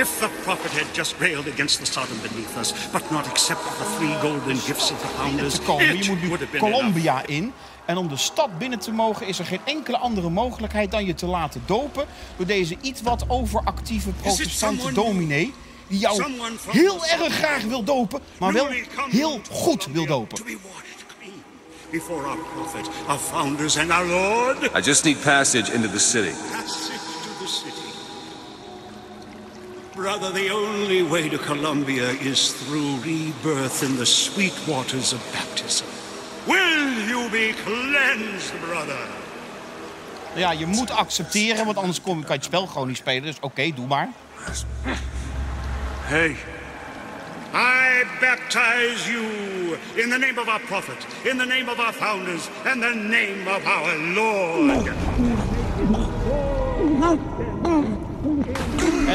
If 0.00 0.18
the 0.20 0.28
prophet 0.42 0.70
had 0.70 0.94
just 0.94 1.14
railed 1.18 1.46
against 1.46 1.78
the 1.78 1.86
Sodom 1.86 2.20
beneath 2.22 2.56
us, 2.58 2.72
but 2.92 3.10
not 3.10 3.26
accepted 3.26 3.72
the 3.78 3.84
three 3.96 4.14
golden 4.22 4.56
gifts 4.56 4.90
of 4.90 5.00
the 5.00 5.06
founders, 5.06 5.54
te 5.54 5.60
komen. 5.60 5.88
it 5.88 6.04
Je 6.04 6.10
moet 6.10 6.20
nu 6.22 6.28
would 6.28 6.40
have 6.40 6.52
been 6.52 6.64
enough. 6.64 6.78
Colombia 6.78 7.26
in. 7.26 7.52
En 7.86 7.96
om 7.96 8.08
de 8.08 8.16
stad 8.16 8.58
binnen 8.58 8.78
te 8.78 8.92
mogen 8.92 9.26
is 9.26 9.38
er 9.38 9.44
geen 9.44 9.60
enkele 9.64 9.98
andere 9.98 10.30
mogelijkheid 10.30 10.90
dan 10.90 11.04
je 11.06 11.14
te 11.14 11.26
laten 11.26 11.62
dopen 11.66 12.06
door 12.36 12.46
deze 12.46 12.76
iets 12.80 13.02
wat 13.02 13.24
overactieve 13.28 14.10
protestante 14.10 14.92
dominee 14.92 15.54
die 15.88 15.98
jou 15.98 16.22
heel 16.66 17.06
erg 17.06 17.34
graag 17.34 17.62
wil 17.62 17.84
dopen, 17.84 18.20
maar 18.38 18.52
wel 18.52 18.68
heel 19.10 19.40
goed 19.50 19.86
wil 19.92 20.06
dopen. 20.06 20.36
To 20.36 20.44
be 20.44 20.58
watered 20.62 21.04
clean 21.18 21.42
before 21.90 22.26
our 22.26 22.38
prophet, 22.54 22.88
our 23.06 23.18
founders, 23.18 23.76
and 23.76 23.90
our 23.90 24.06
Lord. 24.06 24.76
I 24.76 24.80
just 24.80 25.04
need 25.04 25.20
passage 25.20 25.72
into 25.72 25.90
the 25.90 25.98
city. 25.98 26.32
Brother, 30.00 30.30
the 30.30 30.48
only 30.48 31.02
way 31.02 31.28
to 31.28 31.36
Columbia 31.36 32.08
is 32.22 32.52
through 32.52 32.96
rebirth 33.04 33.82
in 33.82 33.98
the 33.98 34.06
sweet 34.06 34.54
waters 34.66 35.12
of 35.12 35.20
baptism. 35.30 35.86
Will 36.46 37.06
you 37.06 37.28
be 37.28 37.52
cleansed, 37.52 38.54
brother? 38.62 38.98
Ja, 40.34 40.52
je 40.52 40.66
moet 40.66 40.90
accepteren, 40.90 41.64
want 41.64 41.76
anders 41.76 42.00
kom, 42.00 42.20
kan 42.20 42.28
je 42.28 42.34
het 42.34 42.44
spel 42.44 42.66
gewoon 42.66 42.88
niet 42.88 42.96
spelen. 42.96 43.22
Dus 43.22 43.36
oké, 43.40 43.70
doe 43.74 43.86
maar. 43.86 44.08
Hey. 46.00 46.36
I 47.54 48.04
baptize 48.20 49.12
you 49.12 49.24
in 49.94 50.10
the 50.10 50.18
name 50.18 50.40
of 50.40 50.48
our 50.48 50.60
prophet, 50.60 51.06
in 51.22 51.38
the 51.38 51.46
name 51.46 51.70
of 51.70 51.78
our 51.78 51.92
founders, 51.92 52.48
and 52.64 52.82
the 52.82 52.94
name 52.94 53.46
of 53.46 53.66
our 53.66 53.96
Lord. 54.14 54.88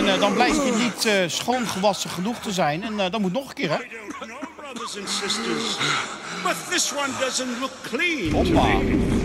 En 0.05 0.13
eh, 0.13 0.19
dan 0.19 0.33
blijkt 0.33 0.55
je 0.55 0.75
niet 0.77 1.05
eh, 1.05 1.13
schoongewassen 1.27 2.09
genoeg 2.09 2.39
te 2.39 2.51
zijn. 2.51 2.83
En 2.83 3.00
eh, 3.00 3.12
dan 3.12 3.21
moet 3.21 3.33
nog 3.33 3.47
een 3.47 3.53
keer, 3.53 3.69
hè? 3.69 3.77
Brothers 4.55 4.97
and 4.97 5.09
sisters, 5.09 5.77
but 6.43 6.55
this 6.69 6.93
one 6.93 7.09
doesn't 7.19 7.59
look 7.59 7.71
clean. 7.81 8.31
Hoppa. 8.31 9.25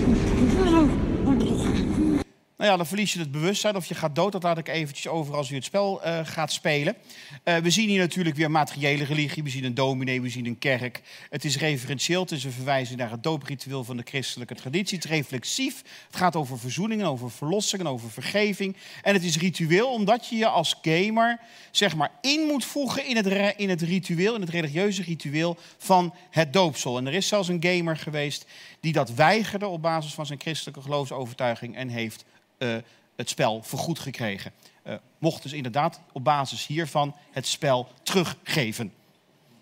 Nou 2.60 2.72
ja, 2.72 2.78
dan 2.78 2.86
verlies 2.86 3.12
je 3.12 3.18
het 3.18 3.30
bewustzijn 3.30 3.76
of 3.76 3.86
je 3.86 3.94
gaat 3.94 4.14
dood. 4.14 4.32
Dat 4.32 4.42
laat 4.42 4.58
ik 4.58 4.68
eventjes 4.68 5.08
over 5.08 5.34
als 5.34 5.50
u 5.50 5.54
het 5.54 5.64
spel 5.64 6.02
eh, 6.02 6.20
gaat 6.22 6.52
spelen. 6.52 6.96
Eh, 7.42 7.56
we 7.56 7.70
zien 7.70 7.88
hier 7.88 7.98
natuurlijk 7.98 8.36
weer 8.36 8.50
materiële 8.50 9.04
religie. 9.04 9.42
We 9.42 9.50
zien 9.50 9.64
een 9.64 9.74
dominee, 9.74 10.22
we 10.22 10.28
zien 10.28 10.46
een 10.46 10.58
kerk. 10.58 11.02
Het 11.30 11.44
is 11.44 11.58
referentieel, 11.58 12.20
het 12.20 12.30
is 12.30 12.44
een 12.44 12.52
verwijzing 12.52 12.98
naar 12.98 13.10
het 13.10 13.22
doopritueel 13.22 13.84
van 13.84 13.96
de 13.96 14.02
christelijke 14.04 14.54
traditie. 14.54 14.96
Het 14.96 15.04
is 15.04 15.10
reflexief, 15.10 15.82
het 16.06 16.16
gaat 16.16 16.36
over 16.36 16.58
verzoening 16.58 17.00
en 17.00 17.06
over 17.06 17.30
verlossing 17.30 17.82
en 17.82 17.88
over 17.88 18.10
vergeving. 18.10 18.76
En 19.02 19.14
het 19.14 19.24
is 19.24 19.38
ritueel 19.38 19.92
omdat 19.92 20.26
je 20.26 20.36
je 20.36 20.46
als 20.46 20.76
gamer 20.82 21.40
zeg 21.70 21.96
maar 21.96 22.10
in 22.20 22.40
moet 22.40 22.64
voegen 22.64 23.06
in 23.06 23.16
het, 23.16 23.56
in 23.56 23.68
het 23.68 23.82
ritueel, 23.82 24.34
in 24.34 24.40
het 24.40 24.50
religieuze 24.50 25.02
ritueel 25.02 25.56
van 25.78 26.14
het 26.30 26.52
doopsel. 26.52 26.98
En 26.98 27.06
er 27.06 27.14
is 27.14 27.28
zelfs 27.28 27.48
een 27.48 27.64
gamer 27.64 27.96
geweest 27.96 28.46
die 28.80 28.92
dat 28.92 29.14
weigerde 29.14 29.66
op 29.66 29.82
basis 29.82 30.14
van 30.14 30.26
zijn 30.26 30.40
christelijke 30.40 30.82
geloofsovertuiging 30.82 31.76
en 31.76 31.88
heeft 31.88 32.24
eh, 32.60 32.76
het 33.16 33.28
spel 33.28 33.62
vergoed 33.62 33.98
gekregen. 33.98 34.52
Eh, 34.82 34.94
mocht 35.18 35.42
dus 35.42 35.52
inderdaad 35.52 36.00
op 36.12 36.24
basis 36.24 36.66
hiervan 36.66 37.14
het 37.30 37.46
spel 37.46 37.88
teruggeven. 38.02 38.92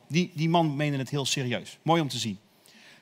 Die, 0.08 0.32
die 0.34 0.48
man 0.48 0.76
meende 0.76 0.98
het 0.98 1.10
heel 1.10 1.26
serieus. 1.26 1.78
Mooi 1.82 2.00
om 2.00 2.08
te 2.08 2.18
zien. 2.18 2.38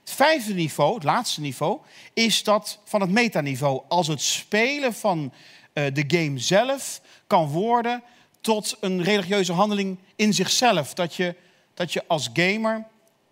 Het 0.01 0.11
vijfde 0.11 0.55
niveau, 0.55 0.95
het 0.95 1.05
laatste 1.05 1.41
niveau, 1.41 1.81
is 2.15 2.43
dat 2.43 2.81
van 2.85 3.01
het 3.01 3.11
metaniveau. 3.11 3.83
Als 3.89 4.07
het 4.07 4.21
spelen 4.21 4.95
van 4.95 5.33
eh, 5.73 5.85
de 5.93 6.05
game 6.07 6.39
zelf 6.39 7.01
kan 7.27 7.49
worden 7.49 8.03
tot 8.41 8.77
een 8.81 9.03
religieuze 9.03 9.53
handeling 9.53 9.99
in 10.17 10.35
zichzelf. 10.35 10.95
Dat 10.95 11.15
je, 11.15 11.35
dat 11.75 11.93
je 11.93 12.05
als 12.07 12.31
gamer 12.33 12.85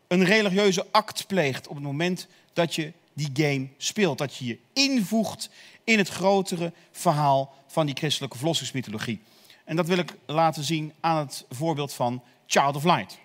een 0.09 0.25
religieuze 0.25 0.87
act 0.91 1.27
pleegt 1.27 1.69
op 1.69 1.75
het 1.75 1.85
moment 1.85 2.27
dat 2.53 2.75
je 2.75 2.93
die 3.15 3.31
game 3.33 3.69
speelt. 3.77 4.19
Dat 4.19 4.37
je 4.37 4.47
je 4.47 4.59
invoegt 4.73 5.51
in 5.85 5.99
het 5.99 6.09
grotere 6.09 6.73
verhaal 6.91 7.55
van 7.67 7.87
die 7.87 7.95
christelijke 7.95 8.37
verlossingsmythologie. 8.37 9.21
En 9.65 9.77
dat 9.77 9.87
wil 9.87 9.99
ik 9.99 10.17
laten 10.27 10.65
zien 10.65 10.93
aan 11.01 11.19
het 11.19 11.45
voorbeeld 11.51 11.93
van 11.93 12.23
Child 12.47 12.77
of 12.77 12.85
Light. 12.85 13.19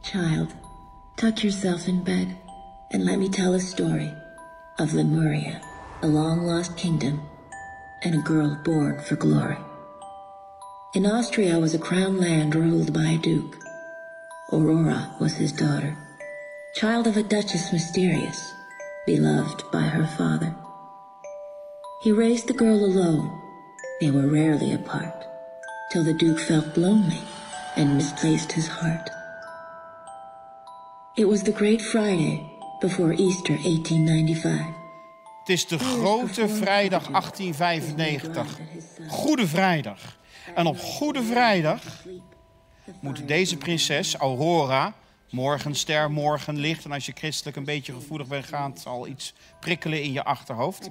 Child, 0.00 0.50
tuck 1.14 1.38
yourself 1.38 1.86
in 1.86 2.02
bed 2.02 2.26
and 2.90 3.02
let 3.02 3.18
me 3.18 3.28
tell 3.28 3.54
a 3.54 3.58
story 3.58 4.14
of 4.76 4.92
Lemuria, 4.92 5.60
a 6.02 6.06
long 6.06 6.46
lost 6.46 6.74
kingdom, 6.74 7.20
and 8.00 8.14
a 8.14 8.22
girl 8.22 8.58
born 8.62 9.00
for 9.00 9.16
glory. 9.16 9.58
In 10.92 11.06
Austria 11.06 11.58
was 11.58 11.74
a 11.74 11.78
crown 11.78 12.18
land 12.18 12.54
ruled 12.54 12.92
by 12.92 13.14
a 13.14 13.18
duke. 13.18 13.56
Aurora 14.52 15.14
was 15.18 15.34
his 15.34 15.52
daughter, 15.52 15.96
child 16.74 17.06
of 17.06 17.18
a 17.18 17.22
duchess 17.22 17.70
mysterious, 17.70 18.54
beloved 19.06 19.62
by 19.70 19.82
her 19.82 20.06
father. 20.06 20.54
He 22.02 22.12
raised 22.12 22.46
the 22.46 22.54
girl 22.54 22.84
alone. 22.84 23.30
They 24.00 24.10
were 24.10 24.26
rarely 24.26 24.72
apart, 24.72 25.26
till 25.90 26.02
the 26.02 26.14
duke 26.14 26.38
felt 26.38 26.76
lonely 26.76 27.20
and 27.76 27.94
misplaced 27.94 28.52
his 28.52 28.68
heart. 28.68 29.10
It 31.16 31.28
was 31.28 31.42
the 31.42 31.52
Great 31.52 31.82
Friday 31.82 32.40
before 32.80 33.12
Easter 33.12 33.54
1895. 33.54 34.66
Het 35.40 35.48
is 35.48 35.66
de 35.66 35.78
Grote 35.78 36.48
Vrijdag 36.48 37.06
1895. 37.06 38.58
Goede 39.08 39.46
Vrijdag. 39.46 39.98
En 40.54 40.66
op 40.66 40.78
Goede 40.78 41.22
Vrijdag 41.22 41.82
moet 43.00 43.28
deze 43.28 43.56
prinses, 43.56 44.16
Aurora, 44.16 44.94
morgenster, 45.32 46.10
morgenlicht... 46.10 46.84
en 46.84 46.92
als 46.92 47.06
je 47.06 47.12
christelijk 47.14 47.56
een 47.56 47.64
beetje 47.64 47.92
gevoelig 47.92 48.26
bent, 48.26 48.46
gaat 48.46 48.76
het 48.76 48.86
al 48.86 49.06
iets 49.06 49.34
prikkelen 49.60 50.02
in 50.02 50.12
je 50.12 50.24
achterhoofd... 50.24 50.90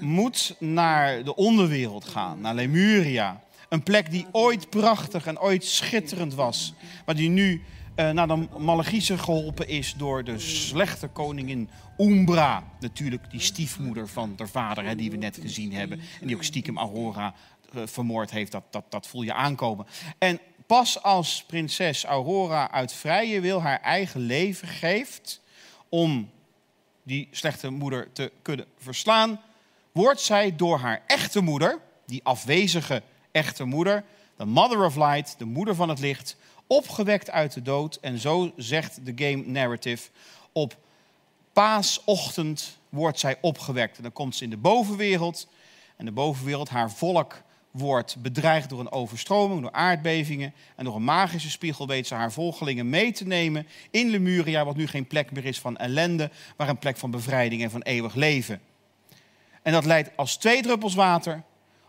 moet 0.00 0.56
naar 0.58 1.24
de 1.24 1.34
onderwereld 1.34 2.04
gaan, 2.04 2.40
naar 2.40 2.54
Lemuria. 2.54 3.40
Een 3.68 3.82
plek 3.82 4.10
die 4.10 4.26
ooit 4.32 4.70
prachtig 4.70 5.26
en 5.26 5.40
ooit 5.40 5.64
schitterend 5.64 6.34
was. 6.34 6.74
Maar 7.06 7.14
die 7.14 7.28
nu 7.28 7.62
eh, 7.94 8.10
naar 8.10 8.28
de 8.28 8.46
Malachise 8.58 9.18
geholpen 9.18 9.68
is 9.68 9.94
door 9.96 10.24
de 10.24 10.38
slechte 10.38 11.08
koningin 11.08 11.68
Umbra. 11.98 12.64
Natuurlijk 12.80 13.30
die 13.30 13.40
stiefmoeder 13.40 14.08
van 14.08 14.34
haar 14.36 14.48
vader, 14.48 14.84
hè, 14.84 14.94
die 14.94 15.10
we 15.10 15.16
net 15.16 15.38
gezien 15.40 15.72
hebben. 15.72 16.00
En 16.20 16.26
die 16.26 16.36
ook 16.36 16.44
stiekem 16.44 16.78
Aurora 16.78 17.34
eh, 17.74 17.82
vermoord 17.84 18.30
heeft. 18.30 18.52
Dat, 18.52 18.64
dat, 18.70 18.84
dat 18.88 19.06
voel 19.06 19.22
je 19.22 19.34
aankomen. 19.34 19.86
En 20.18 20.40
pas 20.68 21.02
als 21.02 21.44
prinses 21.46 22.04
Aurora 22.04 22.70
uit 22.70 22.92
vrije 22.92 23.40
wil 23.40 23.62
haar 23.62 23.80
eigen 23.80 24.20
leven 24.20 24.68
geeft... 24.68 25.40
om 25.88 26.30
die 27.02 27.28
slechte 27.30 27.70
moeder 27.70 28.12
te 28.12 28.32
kunnen 28.42 28.66
verslaan... 28.78 29.40
wordt 29.92 30.20
zij 30.20 30.56
door 30.56 30.78
haar 30.78 31.02
echte 31.06 31.40
moeder, 31.40 31.78
die 32.06 32.24
afwezige 32.24 33.02
echte 33.30 33.64
moeder... 33.64 34.04
de 34.36 34.44
Mother 34.44 34.84
of 34.84 34.96
Light, 34.96 35.38
de 35.38 35.44
moeder 35.44 35.74
van 35.74 35.88
het 35.88 35.98
licht 35.98 36.36
opgewekt 36.66 37.30
uit 37.30 37.52
de 37.52 37.62
dood. 37.62 37.98
En 38.00 38.18
zo 38.18 38.52
zegt 38.56 39.06
de 39.06 39.12
game 39.16 39.46
narrative. 39.46 40.10
Op 40.52 40.76
paasochtend 41.52 42.78
wordt 42.88 43.18
zij 43.18 43.38
opgewekt. 43.40 43.96
En 43.96 44.02
dan 44.02 44.12
komt 44.12 44.36
ze 44.36 44.44
in 44.44 44.50
de 44.50 44.56
bovenwereld. 44.56 45.48
En 45.96 46.04
de 46.04 46.12
bovenwereld, 46.12 46.68
haar 46.68 46.90
volk, 46.90 47.42
wordt 47.78 48.16
bedreigd 48.22 48.68
door 48.68 48.80
een 48.80 48.92
overstroming, 48.92 49.60
door 49.60 49.72
aardbevingen. 49.72 50.54
En 50.76 50.84
door 50.84 50.96
een 50.96 51.04
magische 51.04 51.50
spiegel 51.50 51.86
weet 51.86 52.06
ze 52.06 52.14
haar 52.14 52.32
volgelingen 52.32 52.88
mee 52.90 53.12
te 53.12 53.26
nemen 53.26 53.66
in 53.90 54.08
Lemuria, 54.08 54.64
wat 54.64 54.76
nu 54.76 54.86
geen 54.86 55.06
plek 55.06 55.30
meer 55.32 55.44
is 55.44 55.60
van 55.60 55.76
ellende, 55.76 56.30
maar 56.56 56.68
een 56.68 56.78
plek 56.78 56.96
van 56.96 57.10
bevrijding 57.10 57.62
en 57.62 57.70
van 57.70 57.82
eeuwig 57.82 58.14
leven. 58.14 58.60
En 59.62 59.72
dat 59.72 59.84
leidt 59.84 60.10
als 60.16 60.36
twee 60.36 60.62
druppels 60.62 60.94
water 60.94 61.42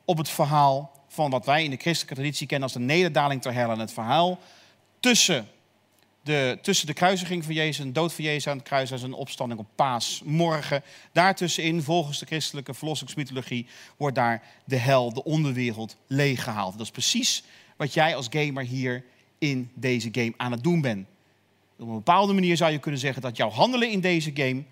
op 0.06 0.18
het 0.18 0.30
verhaal 0.30 0.92
van 1.08 1.30
wat 1.30 1.46
wij 1.46 1.64
in 1.64 1.70
de 1.70 1.78
christelijke 1.78 2.16
traditie 2.16 2.48
kennen 2.48 2.68
als 2.68 2.78
de 2.78 2.84
nederdaling 2.84 3.42
ter 3.42 3.54
hel 3.54 3.72
en 3.72 3.80
het 3.80 3.94
verhaal 3.94 4.40
tussen 5.00 5.48
de, 6.30 6.58
tussen 6.62 6.88
de 6.88 6.94
kruisiging 6.94 7.44
van 7.44 7.54
Jezus 7.54 7.86
en 7.86 7.94
dood 7.94 8.14
van 8.14 8.24
Jezus 8.24 8.48
aan 8.48 8.58
het 8.58 8.68
kruis 8.68 8.92
en 8.92 9.00
zijn 9.00 9.14
opstanding 9.14 9.60
op 9.60 9.68
paasmorgen. 9.76 10.84
Daartussenin, 11.12 11.82
volgens 11.82 12.20
de 12.20 12.26
christelijke 12.26 12.74
verlossingsmythologie, 12.74 13.68
wordt 13.98 14.16
daar 14.16 14.44
de 14.66 14.76
hel, 14.76 15.14
de 15.14 15.24
onderwereld, 15.24 15.96
leeggehaald. 16.08 16.72
Dat 16.72 16.82
is 16.82 16.92
precies 16.92 17.44
wat 17.78 17.94
jij 17.94 18.16
als 18.16 18.28
gamer 18.30 18.64
hier 18.64 19.04
in 19.38 19.72
deze 19.74 20.10
game 20.12 20.34
aan 20.38 20.52
het 20.52 20.64
doen 20.64 20.82
bent. 20.82 21.08
Op 21.78 21.88
een 21.88 21.94
bepaalde 21.94 22.34
manier 22.34 22.58
zou 22.58 22.72
je 22.72 22.80
kunnen 22.80 23.00
zeggen 23.00 23.22
dat 23.22 23.38
jouw 23.38 23.50
handelen 23.50 23.90
in 23.90 24.00
deze 24.00 24.32
game 24.34 24.64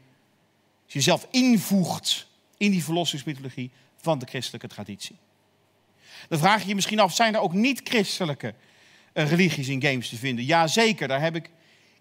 jezelf 0.85 1.27
invoegt 1.31 2.27
in 2.57 2.71
die 2.71 2.83
verlossingsmythologie 2.83 3.71
van 3.95 4.19
de 4.19 4.25
christelijke 4.25 4.67
traditie. 4.67 5.15
Dan 6.29 6.39
vraag 6.39 6.61
je 6.61 6.67
je 6.67 6.75
misschien 6.75 6.99
af, 6.99 7.13
zijn 7.13 7.35
er 7.35 7.41
ook 7.41 7.53
niet-christelijke 7.53 8.53
religies 9.23 9.67
in 9.67 9.81
games 9.81 10.09
te 10.09 10.15
vinden? 10.15 10.45
Jazeker, 10.45 11.07
daar 11.07 11.21
heb 11.21 11.35
ik 11.35 11.49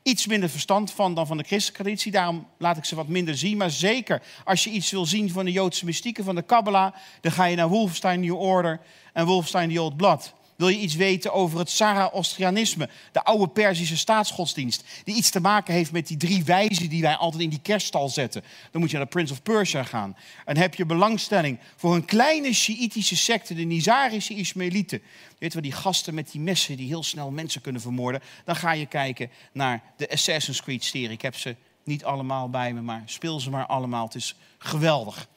iets 0.03 0.27
minder 0.27 0.49
verstand 0.49 0.93
van 0.93 1.15
dan 1.15 1.27
van 1.27 1.37
de 1.37 1.45
christelijke 1.45 1.83
traditie. 1.83 2.13
Daarom 2.13 2.47
laat 2.59 2.77
ik 2.77 2.85
ze 2.85 2.95
wat 2.95 3.09
minder 3.09 3.37
zien. 3.37 3.57
Maar 3.57 3.71
zeker, 3.71 4.23
als 4.45 4.65
je 4.65 4.71
iets 4.71 4.91
wil 4.91 5.07
zien 5.07 5.31
van 5.31 5.45
de 5.45 5.53
Joodse 5.53 5.85
mystieken, 5.85 6.25
van 6.25 6.35
de 6.35 6.43
Kabbalah... 6.43 6.95
dan 7.21 7.33
ga 7.33 7.45
je 7.45 7.57
naar 7.57 7.69
Wolfenstein 7.69 8.21
New 8.21 8.41
Order 8.41 8.81
en 9.13 9.27
Wolfenstein 9.27 9.73
The 9.73 9.83
Old 9.83 9.97
Blood. 9.97 10.35
Wil 10.57 10.69
je 10.69 10.79
iets 10.79 10.95
weten 10.95 11.33
over 11.33 11.59
het 11.59 11.71
Zaraostrianisme, 11.71 12.89
de 13.13 13.25
oude 13.25 13.49
Perzische 13.49 13.97
staatsgodsdienst, 13.97 14.85
die 15.05 15.15
iets 15.15 15.31
te 15.31 15.41
maken 15.41 15.75
heeft 15.75 15.93
met 15.93 16.07
die 16.07 16.17
drie 16.17 16.45
wijzen 16.45 16.89
die 16.89 17.03
wij 17.03 17.15
altijd 17.15 17.43
in 17.43 17.49
die 17.49 17.61
kerststal 17.63 18.09
zetten? 18.09 18.45
Dan 18.71 18.81
moet 18.81 18.91
je 18.91 18.97
naar 18.97 19.05
de 19.05 19.13
Prince 19.13 19.33
of 19.33 19.43
Persia 19.43 19.83
gaan. 19.83 20.17
En 20.45 20.57
heb 20.57 20.75
je 20.75 20.87
belangstelling 20.87 21.59
voor 21.77 21.95
een 21.95 22.05
kleine 22.05 22.53
Sjiitische 22.53 23.17
secte, 23.17 23.55
de 23.55 23.63
Nizarische 23.63 24.35
Ismaëlieten. 24.35 25.03
Weet 25.39 25.53
je 25.53 25.61
die 25.61 25.73
gasten 25.73 26.15
met 26.15 26.31
die 26.31 26.41
messen 26.41 26.77
die 26.77 26.87
heel 26.87 27.03
snel 27.03 27.31
mensen 27.31 27.61
kunnen 27.61 27.81
vermoorden. 27.81 28.21
Dan 28.45 28.57
ga 28.57 28.73
je 28.73 28.87
kijken 28.87 29.31
naar 29.53 29.83
de 29.97 30.11
Assassin's 30.11 30.63
Creed-serie. 30.63 31.11
Ik 31.11 31.23
heb 31.23 31.37
ze 31.37 31.57
niet 31.85 32.05
allemaal 32.05 32.51
bij 32.51 32.73
me, 32.73 32.81
maar 32.81 33.03
speel 33.05 33.41
ze 33.41 33.51
maar 33.51 33.67
allemaal. 33.67 34.05
Het 34.05 34.15
is 34.15 34.35
geweldig. 34.59 35.29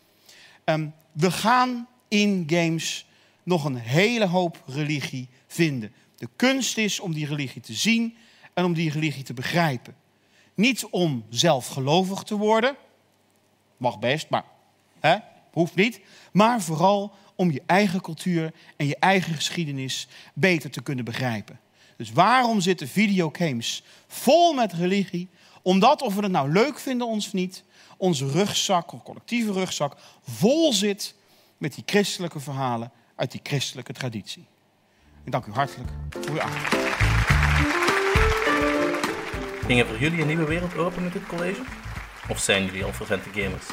Ehm, 0.63 0.88
we 1.11 1.31
gaan 1.31 1.88
in 2.07 2.43
games 2.47 3.05
nog 3.43 3.63
een 3.63 3.75
hele 3.75 4.25
hoop 4.25 4.63
religie 4.65 5.29
vinden. 5.48 5.93
De 6.15 6.29
kunst 6.36 6.77
is 6.77 7.00
om 7.00 7.13
die 7.13 7.25
religie 7.25 7.62
te 7.62 7.74
zien 7.74 8.17
en 8.53 8.65
om 8.65 8.74
die 8.74 8.91
religie 8.91 9.24
te 9.24 9.34
begrijpen. 9.34 9.96
Niet 10.53 10.86
om 10.86 11.25
zelf 11.29 11.67
gelovig 11.67 12.24
te 12.24 12.36
worden, 12.36 12.75
mag 13.77 14.00
best, 14.00 14.29
maar 14.29 14.46
hè, 15.00 15.17
hoeft 15.51 15.75
niet. 15.75 16.00
Maar 16.31 16.62
vooral 16.62 17.13
om 17.36 17.51
je 17.51 17.62
eigen 17.65 18.01
cultuur 18.01 18.53
en 18.77 18.88
je 18.88 18.98
eigen 19.00 19.34
geschiedenis 19.34 20.08
beter 20.34 20.72
te 20.72 20.81
kunnen 20.81 21.05
begrijpen. 21.05 21.60
Dus 21.98 22.12
waarom 22.12 22.62
zitten 22.62 22.88
videogames 22.88 23.84
vol 24.08 24.53
met 24.53 24.74
religie? 24.74 25.29
Omdat, 25.62 26.01
of 26.01 26.15
we 26.15 26.22
het 26.22 26.31
nou 26.31 26.51
leuk 26.51 26.79
vinden 26.79 27.08
of 27.08 27.34
niet, 27.34 27.63
onze 27.98 28.31
rugzak, 28.31 28.91
of 28.91 29.03
collectieve 29.03 29.51
rugzak, 29.51 29.98
vol 30.22 30.74
zit 30.74 31.15
met 31.58 31.74
die 31.75 31.84
christelijke 31.86 32.39
verhalen 32.39 32.91
uit 33.19 33.31
die 33.31 33.41
christelijke 33.43 33.93
traditie. 33.93 34.47
Ik 35.23 35.31
dank 35.31 35.45
u 35.45 35.51
hartelijk 35.51 35.89
voor 36.09 36.31
uw 36.31 36.41
aandacht. 36.41 36.75
Ging 39.65 39.79
er 39.79 39.85
voor 39.85 39.97
jullie 39.97 40.21
een 40.21 40.27
nieuwe 40.27 40.45
wereld 40.45 40.77
open 40.77 41.03
met 41.03 41.13
dit 41.13 41.27
college? 41.27 41.61
Of 42.29 42.39
zijn 42.39 42.65
jullie 42.65 42.83
al 42.83 42.93
vervente 42.93 43.29
gamers? 43.29 43.65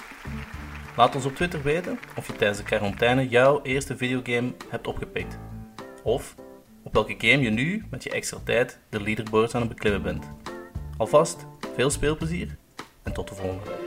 Laat 0.96 1.14
ons 1.14 1.24
op 1.24 1.34
Twitter 1.34 1.62
weten 1.62 1.98
of 2.16 2.26
je 2.26 2.32
tijdens 2.32 2.58
de 2.58 2.64
quarantaine 2.64 3.28
jouw 3.28 3.62
eerste 3.62 3.96
videogame 3.96 4.54
hebt 4.68 4.86
opgepikt. 4.86 5.38
Of 6.02 6.34
op 6.82 6.92
welke 6.92 7.14
game 7.18 7.42
je 7.42 7.50
nu 7.50 7.84
met 7.90 8.02
je 8.02 8.10
extra 8.10 8.38
tijd 8.44 8.78
de 8.90 9.02
leaderboards 9.02 9.54
aan 9.54 9.60
het 9.60 9.70
beklimmen 9.70 10.02
bent. 10.02 10.24
Alvast 10.96 11.46
veel 11.74 11.90
speelplezier 11.90 12.56
en 13.02 13.12
tot 13.12 13.28
de 13.28 13.34
volgende. 13.34 13.85